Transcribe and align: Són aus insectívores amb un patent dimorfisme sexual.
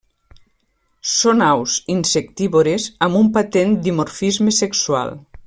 Són 1.09 1.43
aus 1.47 1.75
insectívores 1.97 2.89
amb 3.09 3.21
un 3.21 3.31
patent 3.37 3.77
dimorfisme 3.91 4.57
sexual. 4.65 5.17